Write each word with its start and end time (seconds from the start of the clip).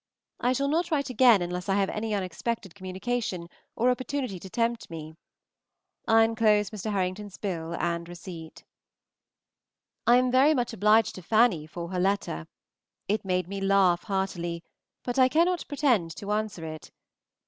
I 0.39 0.53
shall 0.53 0.67
not 0.67 0.89
write 0.89 1.11
again 1.11 1.43
unless 1.43 1.69
I 1.69 1.75
have 1.75 1.91
any 1.91 2.15
unexpected 2.15 2.73
communication 2.73 3.47
or 3.75 3.91
opportunity 3.91 4.39
to 4.39 4.49
tempt 4.49 4.89
me. 4.89 5.13
I 6.07 6.23
enclose 6.23 6.71
Mr. 6.71 6.91
Herington's 6.91 7.37
bill 7.37 7.75
and 7.75 8.09
receipt. 8.09 8.63
I 10.07 10.17
am 10.17 10.31
very 10.31 10.55
much 10.55 10.73
obliged 10.73 11.13
to 11.17 11.21
Fanny 11.21 11.67
for 11.67 11.89
her 11.91 11.99
letter; 11.99 12.47
it 13.07 13.23
made 13.23 13.47
me 13.47 13.61
laugh 13.61 14.05
heartily, 14.05 14.63
but 15.03 15.19
I 15.19 15.29
cannot 15.29 15.67
pretend 15.67 16.15
to 16.15 16.31
answer 16.31 16.65
it. 16.65 16.89